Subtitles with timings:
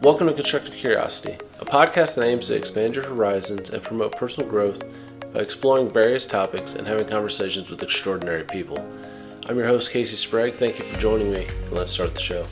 [0.00, 4.48] Welcome to Constructive Curiosity, a podcast that aims to expand your horizons and promote personal
[4.48, 4.84] growth
[5.34, 8.78] by exploring various topics and having conversations with extraordinary people.
[9.46, 10.54] I'm your host, Casey Sprague.
[10.54, 12.46] Thank you for joining me, and let's start the show.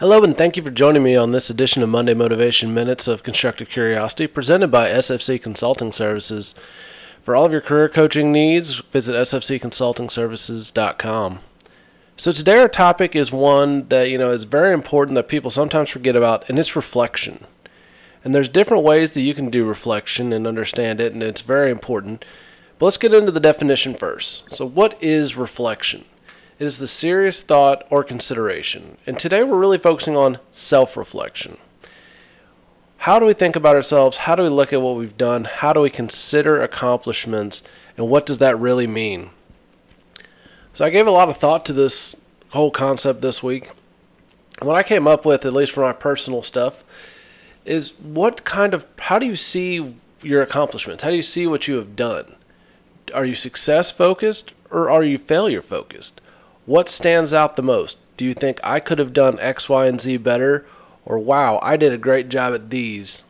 [0.00, 3.22] Hello, and thank you for joining me on this edition of Monday Motivation Minutes of
[3.22, 6.56] Constructive Curiosity, presented by SFC Consulting Services.
[7.22, 11.38] For all of your career coaching needs, visit sfcconsultingservices.com.
[12.18, 15.90] So today our topic is one that you know is very important that people sometimes
[15.90, 17.46] forget about, and it's reflection.
[18.24, 21.70] And there's different ways that you can do reflection and understand it, and it's very
[21.70, 22.24] important.
[22.78, 24.50] But let's get into the definition first.
[24.50, 26.06] So, what is reflection?
[26.58, 28.96] It is the serious thought or consideration.
[29.06, 31.58] And today we're really focusing on self reflection.
[32.96, 34.16] How do we think about ourselves?
[34.16, 35.44] How do we look at what we've done?
[35.44, 37.62] How do we consider accomplishments?
[37.98, 39.30] And what does that really mean?
[40.76, 42.16] So I gave a lot of thought to this
[42.50, 43.70] whole concept this week.
[44.58, 46.84] And what I came up with, at least for my personal stuff,
[47.64, 51.02] is what kind of, how do you see your accomplishments?
[51.02, 52.34] How do you see what you have done?
[53.14, 56.20] Are you success focused or are you failure focused?
[56.66, 57.96] What stands out the most?
[58.18, 60.66] Do you think I could have done X, Y, and Z better?
[61.06, 63.22] Or wow, I did a great job at these?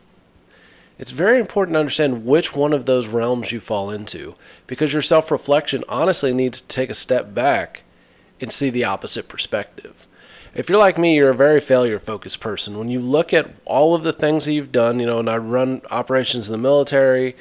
[0.99, 5.01] It's very important to understand which one of those realms you fall into because your
[5.01, 7.83] self reflection honestly needs to take a step back
[8.41, 10.07] and see the opposite perspective.
[10.55, 12.79] If you're like me, you're a very failure focused person.
[12.79, 15.37] When you look at all of the things that you've done, you know, and I
[15.37, 17.35] run operations in the military,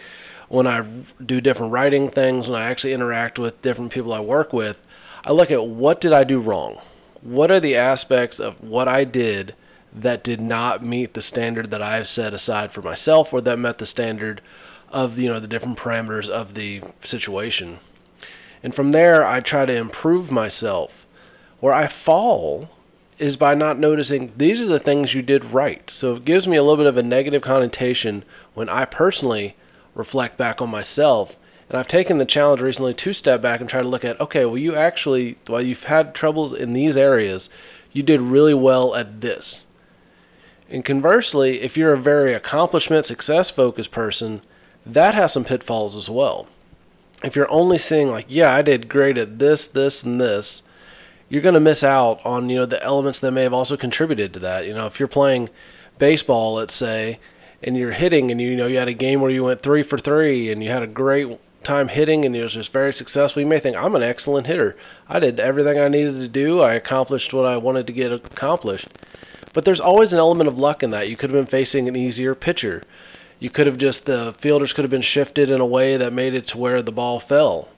[0.48, 0.84] when I
[1.24, 4.76] do different writing things, when I actually interact with different people I work with,
[5.24, 6.78] I look at what did I do wrong?
[7.22, 9.54] What are the aspects of what I did
[9.96, 13.78] that did not meet the standard that I've set aside for myself or that met
[13.78, 14.42] the standard
[14.90, 17.80] of you know the different parameters of the situation.
[18.62, 21.06] And from there I try to improve myself.
[21.60, 22.68] Where I fall
[23.18, 25.90] is by not noticing these are the things you did right.
[25.90, 28.24] So it gives me a little bit of a negative connotation
[28.54, 29.56] when I personally
[29.94, 31.36] reflect back on myself.
[31.68, 34.44] And I've taken the challenge recently to step back and try to look at okay,
[34.44, 37.48] well, you actually, while you've had troubles in these areas,
[37.92, 39.65] you did really well at this.
[40.68, 44.42] And conversely, if you're a very accomplishment, success focused person,
[44.84, 46.48] that has some pitfalls as well.
[47.22, 50.62] If you're only seeing like, yeah, I did great at this, this, and this,
[51.28, 54.32] you're going to miss out on you know the elements that may have also contributed
[54.34, 54.66] to that.
[54.66, 55.48] You know, if you're playing
[55.98, 57.18] baseball, let's say,
[57.62, 59.82] and you're hitting, and you, you know you had a game where you went three
[59.82, 63.42] for three, and you had a great time hitting, and it was just very successful.
[63.42, 64.76] You may think I'm an excellent hitter.
[65.08, 66.60] I did everything I needed to do.
[66.60, 68.88] I accomplished what I wanted to get accomplished.
[69.56, 71.08] But there's always an element of luck in that.
[71.08, 72.82] You could have been facing an easier pitcher.
[73.38, 76.34] You could have just the fielders could have been shifted in a way that made
[76.34, 77.70] it to where the ball fell.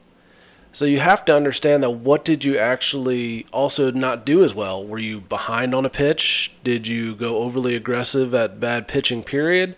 [0.73, 4.85] So you have to understand that what did you actually also not do as well?
[4.85, 6.51] Were you behind on a pitch?
[6.65, 9.77] Did you go overly aggressive at bad pitching period?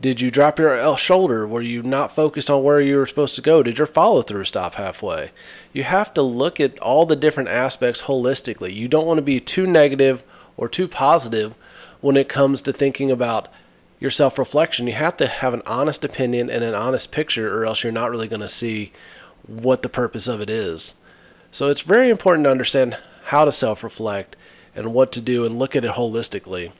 [0.00, 1.48] Did you drop your shoulder?
[1.48, 3.64] Were you not focused on where you were supposed to go?
[3.64, 5.32] Did your follow through stop halfway?
[5.72, 8.72] You have to look at all the different aspects holistically.
[8.72, 10.22] You don't want to be too negative
[10.58, 11.54] or too positive
[12.02, 13.48] when it comes to thinking about
[13.98, 14.86] your self reflection.
[14.86, 18.10] You have to have an honest opinion and an honest picture, or else you're not
[18.10, 18.92] really going to see
[19.46, 20.94] what the purpose of it is.
[21.50, 24.36] So it's very important to understand how to self reflect
[24.74, 26.72] and what to do and look at it holistically.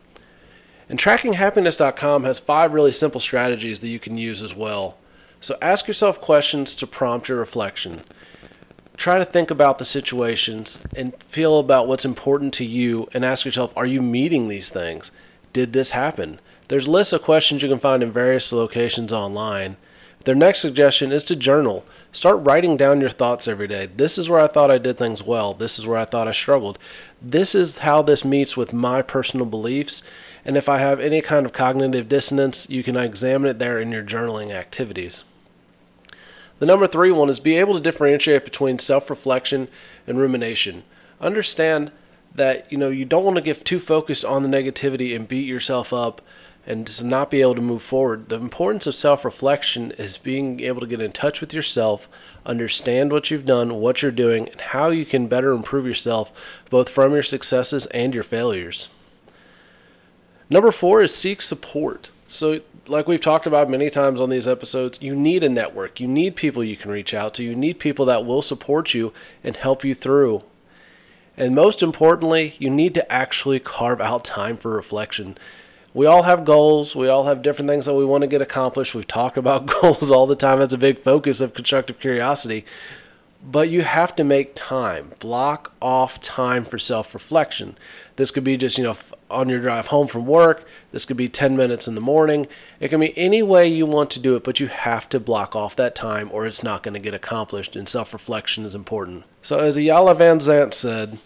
[0.88, 4.96] And trackinghappiness.com has five really simple strategies that you can use as well.
[5.40, 8.02] So ask yourself questions to prompt your reflection
[8.98, 13.46] try to think about the situations and feel about what's important to you and ask
[13.46, 15.10] yourself are you meeting these things?
[15.52, 16.40] Did this happen?
[16.68, 19.76] There's lists of questions you can find in various locations online.
[20.24, 21.84] Their next suggestion is to journal.
[22.12, 23.86] Start writing down your thoughts every day.
[23.86, 25.54] This is where i thought i did things well.
[25.54, 26.78] This is where i thought i struggled.
[27.22, 30.02] This is how this meets with my personal beliefs.
[30.44, 33.92] And if i have any kind of cognitive dissonance you can examine it there in
[33.92, 35.22] your journaling activities
[36.58, 39.68] the number three one is be able to differentiate between self reflection
[40.06, 40.84] and rumination.
[41.20, 41.92] Understand
[42.34, 45.46] that you know you don't want to get too focused on the negativity and beat
[45.46, 46.20] yourself up
[46.68, 48.28] and to not be able to move forward.
[48.28, 52.08] The importance of self reflection is being able to get in touch with yourself,
[52.44, 56.30] understand what you've done, what you're doing, and how you can better improve yourself
[56.68, 58.88] both from your successes and your failures.
[60.50, 62.10] Number four is seek support.
[62.26, 66.00] So like we've talked about many times on these episodes, you need a network.
[66.00, 67.44] You need people you can reach out to.
[67.44, 69.12] You need people that will support you
[69.44, 70.42] and help you through.
[71.36, 75.38] And most importantly, you need to actually carve out time for reflection.
[75.94, 76.94] We all have goals.
[76.96, 78.94] We all have different things that we want to get accomplished.
[78.94, 80.58] We've talked about goals all the time.
[80.58, 82.64] That's a big focus of constructive curiosity.
[83.42, 85.12] But you have to make time.
[85.20, 87.78] Block off time for self reflection.
[88.16, 88.96] This could be just, you know,
[89.30, 90.66] on your drive home from work.
[90.90, 92.46] This could be 10 minutes in the morning.
[92.80, 95.54] It can be any way you want to do it, but you have to block
[95.54, 97.76] off that time or it's not going to get accomplished.
[97.76, 99.24] And self reflection is important.
[99.42, 101.18] So, as Iyanla van Vanzant said,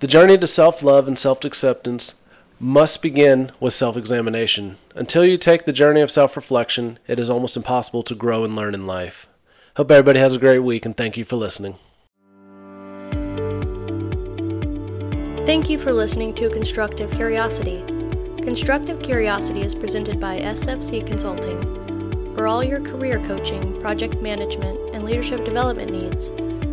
[0.00, 2.14] the journey to self love and self acceptance
[2.60, 4.78] must begin with self examination.
[4.94, 8.54] Until you take the journey of self reflection, it is almost impossible to grow and
[8.54, 9.26] learn in life.
[9.76, 11.76] Hope everybody has a great week and thank you for listening.
[15.44, 17.84] Thank you for listening to Constructive Curiosity.
[18.42, 21.60] Constructive Curiosity is presented by SFC Consulting.
[22.34, 26.30] For all your career coaching, project management, and leadership development needs,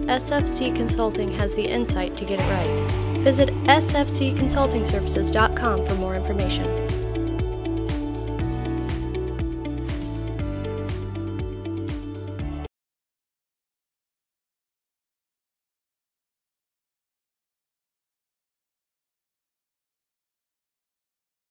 [0.07, 2.89] SFC Consulting has the insight to get it right.
[3.19, 7.12] Visit sfcconsultingservices.com for more information.